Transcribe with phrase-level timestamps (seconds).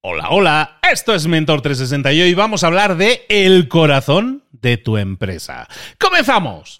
[0.00, 4.76] Hola, hola, esto es Mentor 360 y hoy vamos a hablar de el corazón de
[4.76, 5.66] tu empresa.
[5.98, 6.76] ¡Comenzamos!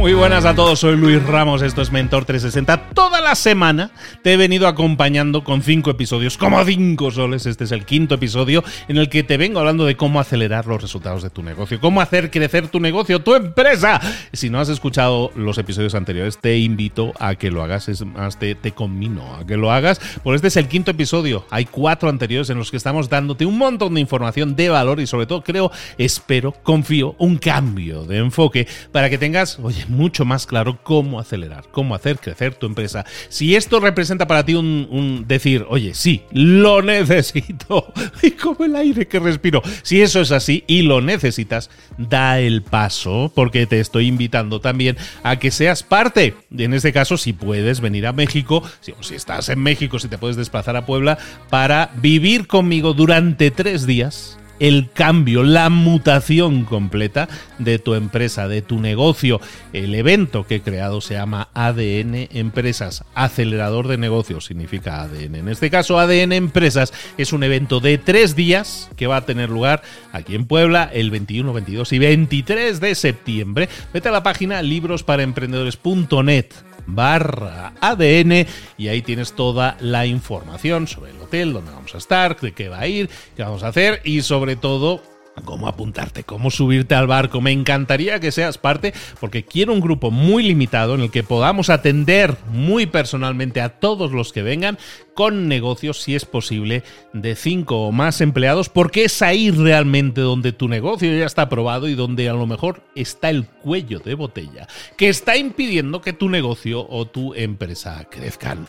[0.00, 2.94] Muy buenas a todos, soy Luis Ramos, esto es Mentor 360.
[2.94, 3.90] Toda la semana
[4.22, 7.44] te he venido acompañando con cinco episodios, como cinco soles.
[7.44, 10.80] Este es el quinto episodio en el que te vengo hablando de cómo acelerar los
[10.80, 14.00] resultados de tu negocio, cómo hacer crecer tu negocio, tu empresa.
[14.32, 18.38] Si no has escuchado los episodios anteriores, te invito a que lo hagas, es más,
[18.38, 21.44] te, te conmino a que lo hagas, porque este es el quinto episodio.
[21.50, 25.06] Hay cuatro anteriores en los que estamos dándote un montón de información de valor y
[25.06, 30.46] sobre todo creo, espero, confío, un cambio de enfoque para que tengas, oye, mucho más
[30.46, 33.04] claro cómo acelerar, cómo hacer crecer tu empresa.
[33.28, 39.06] Si esto representa para ti un, decir, oye, sí, lo necesito, y como el aire
[39.08, 44.06] que respiro, si eso es así y lo necesitas, da el paso, porque te estoy
[44.06, 46.34] invitando también a que seas parte.
[46.56, 50.18] En este caso, si puedes venir a México, si, si estás en México, si te
[50.18, 51.18] puedes desplazar a Puebla,
[51.48, 58.62] para vivir conmigo durante tres días el cambio, la mutación completa de tu empresa, de
[58.62, 59.40] tu negocio.
[59.72, 65.36] El evento que he creado se llama ADN Empresas, acelerador de negocios significa ADN.
[65.36, 69.50] En este caso, ADN Empresas es un evento de tres días que va a tener
[69.50, 73.68] lugar aquí en Puebla el 21, 22 y 23 de septiembre.
[73.92, 78.46] Vete a la página librosparaemprendedores.net barra ADN
[78.78, 82.68] y ahí tienes toda la información sobre el hotel, dónde vamos a estar, de qué
[82.68, 85.02] va a ir, qué vamos a hacer y sobre todo
[85.44, 87.40] cómo apuntarte, cómo subirte al barco.
[87.40, 91.70] Me encantaría que seas parte porque quiero un grupo muy limitado en el que podamos
[91.70, 94.78] atender muy personalmente a todos los que vengan
[95.14, 100.52] con negocios, si es posible, de cinco o más empleados, porque es ahí realmente donde
[100.52, 104.66] tu negocio ya está aprobado y donde a lo mejor está el cuello de botella
[104.96, 108.66] que está impidiendo que tu negocio o tu empresa crezcan.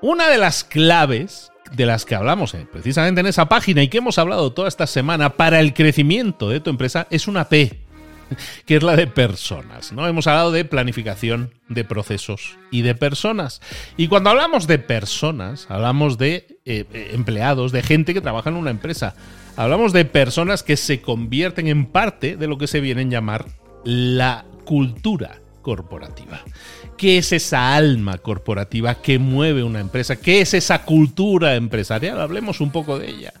[0.00, 3.98] Una de las claves de las que hablamos eh, precisamente en esa página y que
[3.98, 7.80] hemos hablado toda esta semana para el crecimiento de tu empresa es una P,
[8.66, 9.92] que es la de personas.
[9.92, 10.06] ¿no?
[10.06, 13.60] Hemos hablado de planificación, de procesos y de personas.
[13.96, 18.56] Y cuando hablamos de personas, hablamos de eh, eh, empleados, de gente que trabaja en
[18.56, 19.14] una empresa.
[19.56, 23.46] Hablamos de personas que se convierten en parte de lo que se viene a llamar
[23.84, 26.40] la cultura corporativa.
[26.96, 30.16] ¿Qué es esa alma corporativa que mueve una empresa?
[30.16, 32.20] ¿Qué es esa cultura empresarial?
[32.20, 33.32] Hablemos un poco de ella.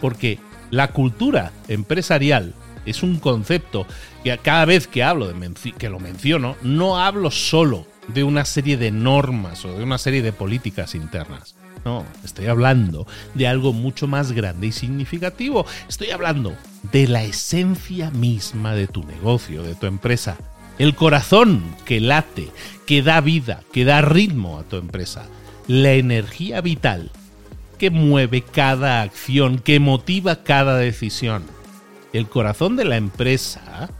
[0.00, 0.38] Porque
[0.70, 2.54] la cultura empresarial
[2.86, 3.86] es un concepto
[4.24, 8.76] que cada vez que hablo, de que lo menciono, no hablo solo de una serie
[8.76, 11.54] de normas o de una serie de políticas internas.
[11.84, 15.64] No, estoy hablando de algo mucho más grande y significativo.
[15.88, 16.54] Estoy hablando
[16.92, 20.36] de la esencia misma de tu negocio, de tu empresa,
[20.78, 22.48] el corazón que late,
[22.86, 25.26] que da vida, que da ritmo a tu empresa,
[25.66, 27.10] la energía vital
[27.78, 31.44] que mueve cada acción, que motiva cada decisión.
[32.12, 33.90] El corazón de la empresa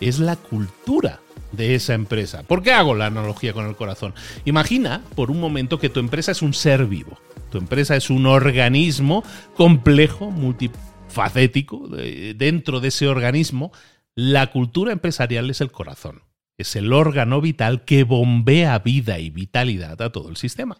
[0.00, 1.20] es la cultura
[1.52, 2.42] de esa empresa.
[2.42, 4.14] ¿Por qué hago la analogía con el corazón?
[4.44, 7.18] Imagina por un momento que tu empresa es un ser vivo.
[7.50, 9.24] Tu empresa es un organismo
[9.56, 11.88] complejo, multifacético.
[11.88, 13.72] Dentro de ese organismo,
[14.14, 16.27] la cultura empresarial es el corazón
[16.58, 20.78] es el órgano vital que bombea vida y vitalidad a todo el sistema.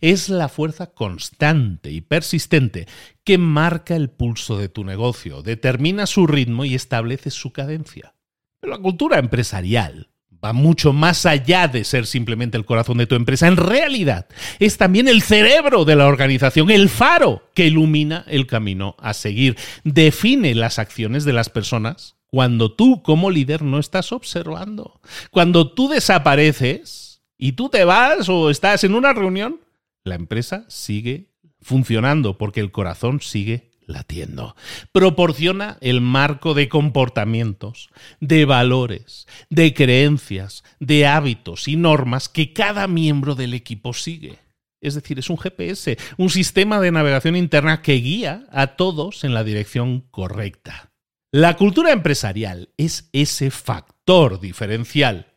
[0.00, 2.88] Es la fuerza constante y persistente
[3.22, 8.14] que marca el pulso de tu negocio, determina su ritmo y establece su cadencia.
[8.62, 10.10] La cultura empresarial
[10.42, 13.46] va mucho más allá de ser simplemente el corazón de tu empresa.
[13.46, 14.26] En realidad,
[14.58, 19.56] es también el cerebro de la organización, el faro que ilumina el camino a seguir,
[19.84, 25.00] define las acciones de las personas cuando tú como líder no estás observando.
[25.30, 29.60] Cuando tú desapareces y tú te vas o estás en una reunión,
[30.04, 31.30] la empresa sigue
[31.60, 34.54] funcionando porque el corazón sigue latiendo.
[34.92, 42.86] Proporciona el marco de comportamientos, de valores, de creencias, de hábitos y normas que cada
[42.86, 44.38] miembro del equipo sigue.
[44.80, 49.34] Es decir, es un GPS, un sistema de navegación interna que guía a todos en
[49.34, 50.89] la dirección correcta.
[51.32, 55.32] La cultura empresarial es ese factor diferencial,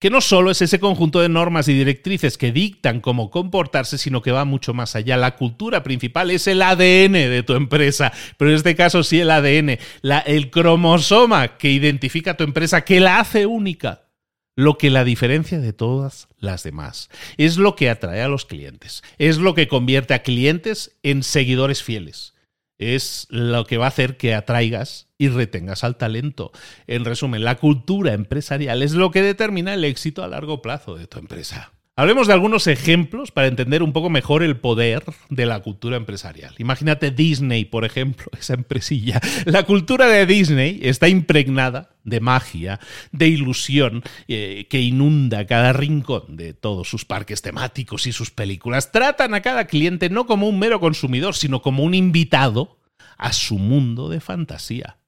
[0.00, 4.22] que no solo es ese conjunto de normas y directrices que dictan cómo comportarse, sino
[4.22, 5.18] que va mucho más allá.
[5.18, 9.30] La cultura principal es el ADN de tu empresa, pero en este caso sí el
[9.30, 9.78] ADN,
[10.24, 14.08] el cromosoma que identifica a tu empresa, que la hace única
[14.56, 17.10] lo que la diferencia de todas las demás.
[17.36, 19.02] Es lo que atrae a los clientes.
[19.18, 22.32] Es lo que convierte a clientes en seguidores fieles
[22.78, 26.52] es lo que va a hacer que atraigas y retengas al talento.
[26.86, 31.06] En resumen, la cultura empresarial es lo que determina el éxito a largo plazo de
[31.06, 31.72] tu empresa.
[31.98, 36.54] Hablemos de algunos ejemplos para entender un poco mejor el poder de la cultura empresarial.
[36.58, 39.18] Imagínate Disney, por ejemplo, esa empresilla.
[39.46, 42.80] La cultura de Disney está impregnada de magia,
[43.12, 48.92] de ilusión, eh, que inunda cada rincón de todos sus parques temáticos y sus películas.
[48.92, 52.78] Tratan a cada cliente no como un mero consumidor, sino como un invitado
[53.16, 54.98] a su mundo de fantasía.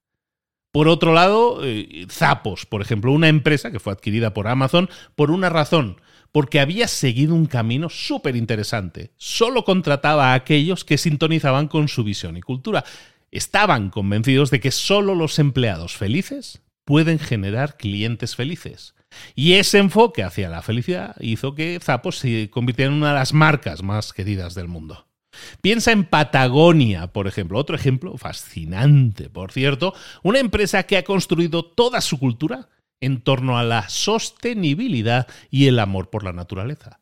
[0.78, 5.32] Por otro lado, eh, Zappos, por ejemplo, una empresa que fue adquirida por Amazon por
[5.32, 9.10] una razón, porque había seguido un camino súper interesante.
[9.16, 12.84] Solo contrataba a aquellos que sintonizaban con su visión y cultura.
[13.32, 18.94] Estaban convencidos de que solo los empleados felices pueden generar clientes felices.
[19.34, 23.32] Y ese enfoque hacia la felicidad hizo que Zappos se convirtiera en una de las
[23.32, 25.07] marcas más queridas del mundo.
[25.60, 31.64] Piensa en Patagonia, por ejemplo, otro ejemplo fascinante, por cierto, una empresa que ha construido
[31.64, 32.68] toda su cultura
[33.00, 37.00] en torno a la sostenibilidad y el amor por la naturaleza.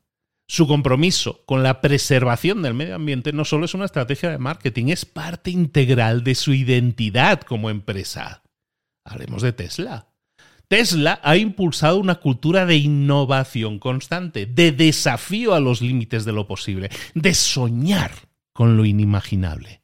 [0.48, 4.86] Su compromiso con la preservación del medio ambiente no solo es una estrategia de marketing,
[4.88, 8.42] es parte integral de su identidad como empresa.
[9.04, 10.08] Hablemos de Tesla.
[10.68, 16.46] Tesla ha impulsado una cultura de innovación constante, de desafío a los límites de lo
[16.46, 18.12] posible, de soñar
[18.56, 19.82] con lo inimaginable.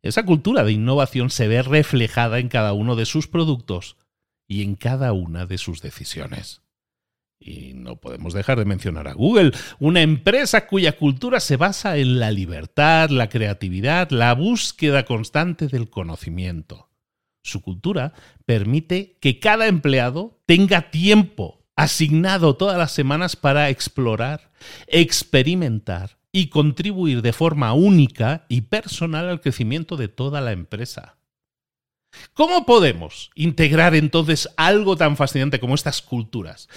[0.00, 3.98] Esa cultura de innovación se ve reflejada en cada uno de sus productos
[4.48, 6.62] y en cada una de sus decisiones.
[7.38, 12.18] Y no podemos dejar de mencionar a Google, una empresa cuya cultura se basa en
[12.18, 16.88] la libertad, la creatividad, la búsqueda constante del conocimiento.
[17.42, 18.14] Su cultura
[18.46, 24.50] permite que cada empleado tenga tiempo asignado todas las semanas para explorar,
[24.86, 31.16] experimentar y contribuir de forma única y personal al crecimiento de toda la empresa.
[32.34, 36.68] ¿Cómo podemos integrar entonces algo tan fascinante como estas culturas?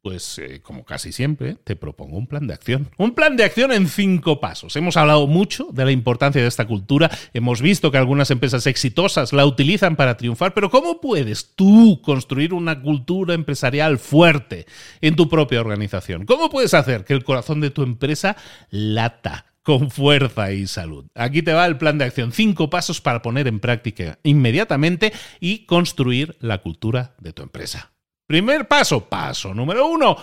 [0.00, 2.88] Pues eh, como casi siempre, te propongo un plan de acción.
[2.98, 4.76] Un plan de acción en cinco pasos.
[4.76, 9.32] Hemos hablado mucho de la importancia de esta cultura, hemos visto que algunas empresas exitosas
[9.32, 14.66] la utilizan para triunfar, pero ¿cómo puedes tú construir una cultura empresarial fuerte
[15.00, 16.26] en tu propia organización?
[16.26, 18.36] ¿Cómo puedes hacer que el corazón de tu empresa
[18.70, 19.46] lata?
[19.68, 21.08] con fuerza y salud.
[21.14, 22.32] Aquí te va el plan de acción.
[22.32, 27.92] Cinco pasos para poner en práctica inmediatamente y construir la cultura de tu empresa.
[28.28, 30.14] Primer paso, paso número uno.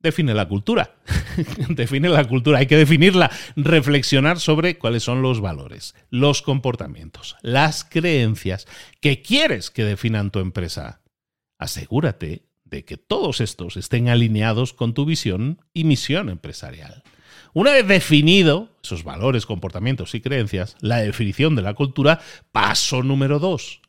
[0.00, 0.96] Define la cultura.
[1.68, 3.30] Define la cultura, hay que definirla.
[3.54, 8.66] Reflexionar sobre cuáles son los valores, los comportamientos, las creencias
[9.00, 11.00] que quieres que definan tu empresa.
[11.56, 17.04] Asegúrate de que todos estos estén alineados con tu visión y misión empresarial.
[17.52, 22.20] Una vez definido esos valores, comportamientos y creencias, la definición de la cultura,
[22.50, 23.80] paso número dos.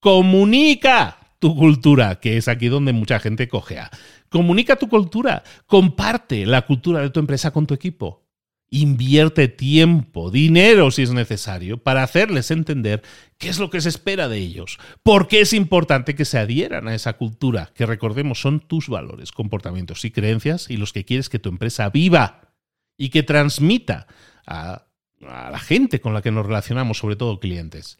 [0.00, 3.90] Comunica tu cultura, que es aquí donde mucha gente cojea.
[4.30, 8.24] Comunica tu cultura, comparte la cultura de tu empresa con tu equipo.
[8.70, 13.02] Invierte tiempo, dinero si es necesario, para hacerles entender
[13.36, 16.88] qué es lo que se espera de ellos, por qué es importante que se adhieran
[16.88, 21.28] a esa cultura, que recordemos son tus valores, comportamientos y creencias y los que quieres
[21.28, 22.54] que tu empresa viva
[22.96, 24.06] y que transmita
[24.46, 24.86] a,
[25.20, 27.98] la gente con la que nos relacionamos, sobre todo clientes.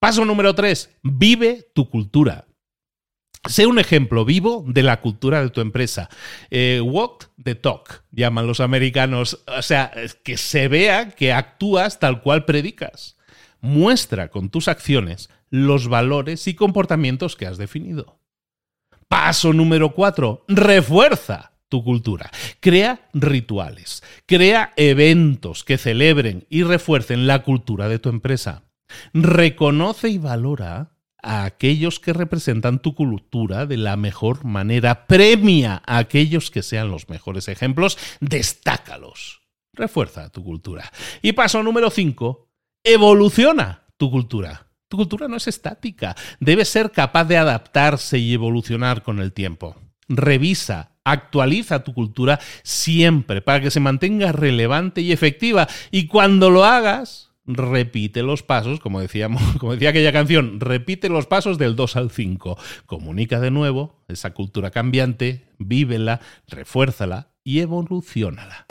[0.00, 2.46] Paso número tres, vive tu cultura.
[3.46, 6.08] Sé un ejemplo vivo de la cultura de tu empresa.
[6.50, 9.44] Eh, walk the talk, llaman los americanos.
[9.46, 9.92] O sea,
[10.22, 13.16] que se vea que actúas tal cual predicas.
[13.60, 18.18] Muestra con tus acciones los valores y comportamientos que has definido.
[19.08, 22.30] Paso número cuatro, refuerza tu cultura.
[22.60, 28.64] Crea rituales, crea eventos que celebren y refuercen la cultura de tu empresa.
[29.12, 30.93] Reconoce y valora
[31.24, 35.06] a aquellos que representan tu cultura de la mejor manera.
[35.06, 37.98] Premia a aquellos que sean los mejores ejemplos.
[38.20, 39.42] Destácalos.
[39.72, 40.92] Refuerza tu cultura.
[41.22, 42.48] Y paso número 5.
[42.84, 44.68] Evoluciona tu cultura.
[44.88, 46.14] Tu cultura no es estática.
[46.38, 49.76] Debe ser capaz de adaptarse y evolucionar con el tiempo.
[50.06, 55.68] Revisa Actualiza tu cultura siempre para que se mantenga relevante y efectiva.
[55.90, 61.26] Y cuando lo hagas, repite los pasos, como, decíamos, como decía aquella canción, repite los
[61.26, 62.58] pasos del 2 al 5.
[62.86, 68.66] Comunica de nuevo esa cultura cambiante, vívela, refuérzala y evolucionala.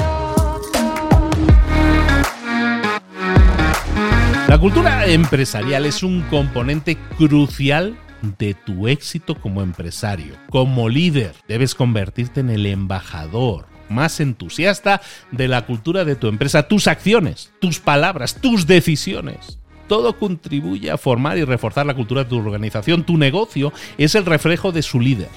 [4.47, 7.97] La cultura empresarial es un componente crucial
[8.37, 10.35] de tu éxito como empresario.
[10.49, 16.67] Como líder, debes convertirte en el embajador más entusiasta de la cultura de tu empresa,
[16.67, 19.59] tus acciones, tus palabras, tus decisiones.
[19.87, 23.03] Todo contribuye a formar y reforzar la cultura de tu organización.
[23.03, 25.29] Tu negocio es el reflejo de su líder.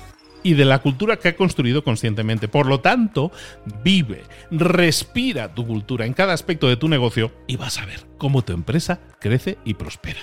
[0.42, 2.46] y de la cultura que ha construido conscientemente.
[2.46, 3.32] Por lo tanto,
[3.82, 4.22] vive,
[4.52, 8.52] respira tu cultura en cada aspecto de tu negocio y vas a ver cómo tu
[8.52, 10.20] empresa crece y prospera.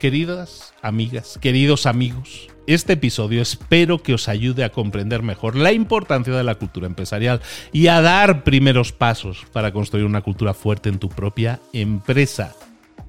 [0.00, 6.34] Queridas amigas, queridos amigos, este episodio espero que os ayude a comprender mejor la importancia
[6.34, 10.98] de la cultura empresarial y a dar primeros pasos para construir una cultura fuerte en
[10.98, 12.56] tu propia empresa.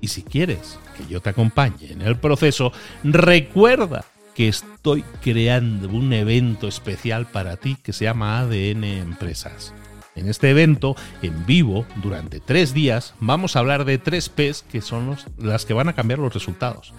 [0.02, 2.74] Y si quieres que yo te acompañe en el proceso,
[3.06, 4.04] recuerda
[4.36, 9.74] que estoy creando un evento especial para ti que se llama ADN Empresas.
[10.16, 14.82] En este evento, en vivo, durante tres días, vamos a hablar de tres P's que
[14.82, 16.94] son las que van a cambiar los resultados.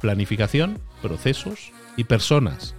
[0.00, 2.74] Planificación, procesos y personas.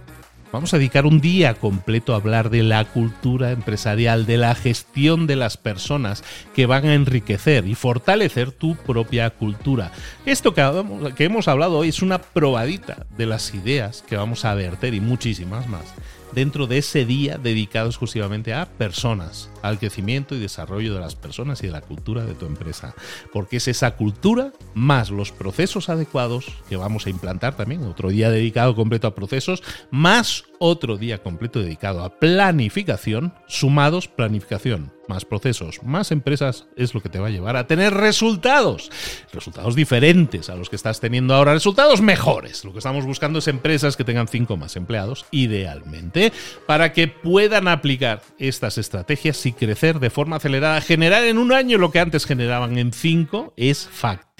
[0.52, 5.26] Vamos a dedicar un día completo a hablar de la cultura empresarial, de la gestión
[5.26, 6.22] de las personas
[6.54, 9.92] que van a enriquecer y fortalecer tu propia cultura.
[10.26, 14.92] Esto que, hemos hablado hoy es una probadita de las ideas que vamos a verter
[14.92, 15.94] y muchísimas más
[16.34, 21.62] dentro de ese día dedicado exclusivamente a personas, al crecimiento y desarrollo de las personas
[21.62, 22.94] y de la cultura de tu empresa.
[23.32, 28.30] Porque es esa cultura más los procesos adecuados que vamos a implantar también, otro día
[28.30, 35.82] dedicado completo a procesos, más otro día completo dedicado a planificación, sumados planificación más procesos,
[35.82, 38.90] más empresas es lo que te va a llevar a tener resultados.
[39.30, 42.64] Resultados diferentes a los que estás teniendo ahora, resultados mejores.
[42.64, 46.32] Lo que estamos buscando es empresas que tengan cinco más empleados, idealmente,
[46.66, 50.80] para que puedan aplicar estas estrategias y crecer de forma acelerada.
[50.80, 54.31] Generar en un año lo que antes generaban en cinco es factible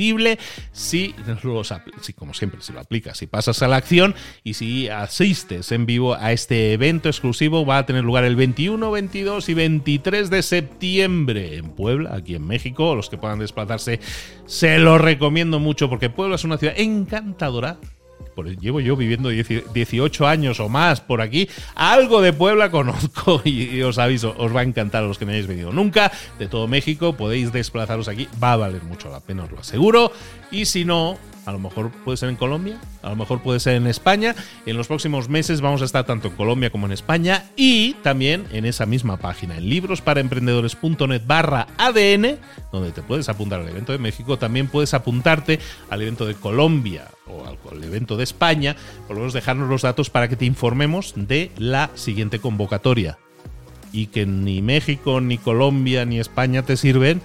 [0.72, 1.14] si,
[2.00, 5.86] si como siempre, si lo aplicas, si pasas a la acción y si asistes en
[5.86, 10.42] vivo a este evento exclusivo, va a tener lugar el 21, 22 y 23 de
[10.42, 12.94] septiembre en Puebla, aquí en México.
[12.94, 14.00] Los que puedan desplazarse,
[14.46, 17.78] se lo recomiendo mucho porque Puebla es una ciudad encantadora
[18.60, 21.48] llevo yo viviendo 18 años o más por aquí.
[21.74, 25.32] Algo de Puebla conozco y, os aviso, os va a encantar a los que no
[25.32, 26.12] hayáis venido nunca.
[26.38, 30.12] De todo México podéis desplazaros aquí, va a valer mucho la pena, os lo aseguro.
[30.50, 33.74] Y si no, a lo mejor puede ser en Colombia, a lo mejor puede ser
[33.74, 34.34] en España.
[34.66, 38.44] En los próximos meses vamos a estar tanto en Colombia como en España y también
[38.52, 42.38] en esa misma página, en librosparaemprendedores.net barra ADN,
[42.70, 45.58] donde te puedes apuntar al evento de México, también puedes apuntarte
[45.90, 50.10] al evento de Colombia o al, evento de España, por lo menos dejarnos los datos
[50.10, 53.18] para que te informemos de la siguiente convocatoria.
[53.94, 57.20] Y que ni México, ni Colombia, ni España te sirven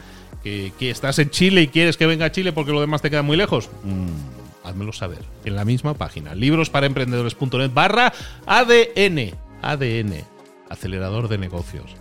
[0.77, 3.22] que, estás en Chile y quieres que venga a Chile porque lo demás te queda
[3.22, 5.20] muy lejos, mm, házmelo saber.
[5.46, 8.13] En la misma página, librosparaemprendedores.net barra
[8.46, 9.34] ADN.
[9.62, 10.24] ADN,
[10.70, 11.96] acelerador de negocios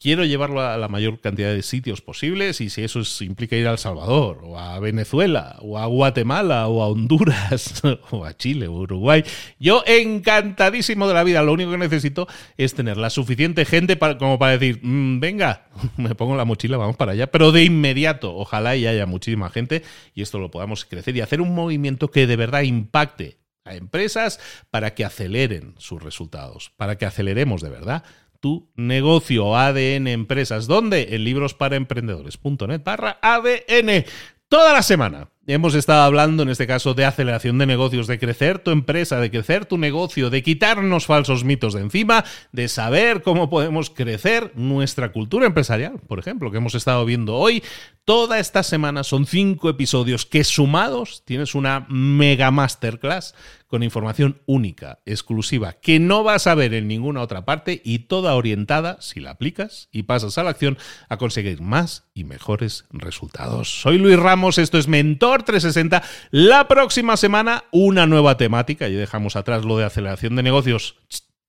[0.00, 3.72] quiero llevarlo a la mayor cantidad de sitios posibles y si eso implica ir a
[3.72, 8.72] El Salvador o a Venezuela o a Guatemala o a Honduras o a Chile o
[8.72, 9.24] Uruguay,
[9.58, 11.42] yo encantadísimo de la vida.
[11.42, 12.26] Lo único que necesito
[12.56, 16.76] es tener la suficiente gente para, como para decir, mm, venga, me pongo la mochila,
[16.76, 19.82] vamos para allá, pero de inmediato, ojalá y haya muchísima gente
[20.14, 24.38] y esto lo podamos crecer y hacer un movimiento que de verdad impacte a empresas
[24.70, 28.04] para que aceleren sus resultados, para que aceleremos de verdad
[28.40, 29.56] tu negocio.
[29.56, 30.66] ADN Empresas.
[30.66, 31.14] ¿Dónde?
[31.14, 34.04] En librosparaemprendedores.net barra ADN.
[34.48, 38.58] Toda la semana hemos estado hablando, en este caso, de aceleración de negocios, de crecer
[38.58, 43.48] tu empresa, de crecer tu negocio, de quitarnos falsos mitos de encima, de saber cómo
[43.48, 47.62] podemos crecer nuestra cultura empresarial, por ejemplo, que hemos estado viendo hoy.
[48.04, 53.34] Toda esta semana son cinco episodios que sumados tienes una mega masterclass
[53.66, 58.36] con información única, exclusiva, que no vas a ver en ninguna otra parte y toda
[58.36, 63.80] orientada, si la aplicas y pasas a la acción, a conseguir más y mejores resultados.
[63.80, 66.02] Soy Luis Ramos, esto es Mentor 360.
[66.30, 70.96] La próxima semana una nueva temática y dejamos atrás lo de aceleración de negocios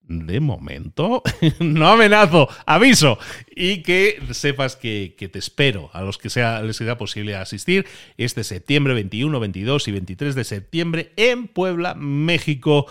[0.08, 1.22] de momento,
[1.60, 3.20] no amenazo, aviso.
[3.56, 7.86] Y que sepas que, te espero a los que sea, les sea posible asistir
[8.18, 12.88] este septiembre 21, 22 y 23 de septiembre en Puebla, México.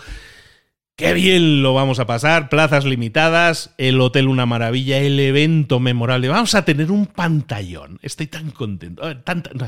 [0.97, 6.27] Qué bien lo vamos a pasar, plazas limitadas, el hotel una maravilla, el evento memorable.
[6.27, 7.99] Vamos a tener un pantallón.
[8.01, 9.03] Estoy tan contento.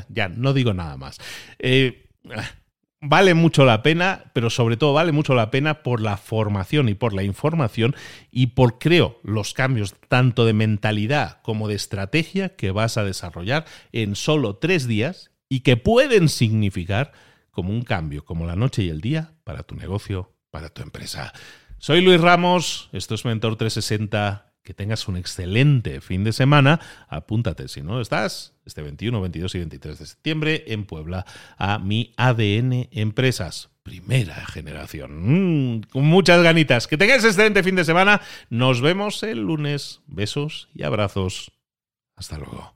[0.09, 1.19] ya, no digo nada más.
[1.59, 2.07] Eh,
[2.99, 6.95] vale mucho la pena, pero sobre todo vale mucho la pena por la formación y
[6.95, 7.95] por la información
[8.31, 13.65] y por, creo, los cambios tanto de mentalidad como de estrategia que vas a desarrollar
[13.91, 17.11] en solo tres días y que pueden significar
[17.51, 21.33] como un cambio, como la noche y el día, para tu negocio, para tu empresa.
[21.77, 26.79] Soy Luis Ramos, esto es Mentor 360 que tengas un excelente fin de semana.
[27.07, 31.25] Apúntate, si no estás, este 21, 22 y 23 de septiembre en Puebla
[31.57, 35.77] a mi ADN Empresas primera generación.
[35.77, 36.87] Mm, con muchas ganitas.
[36.87, 38.21] Que tengáis excelente fin de semana.
[38.51, 40.01] Nos vemos el lunes.
[40.05, 41.51] Besos y abrazos.
[42.15, 42.75] Hasta luego.